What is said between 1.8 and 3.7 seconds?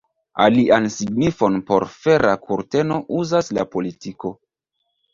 fera kurteno uzas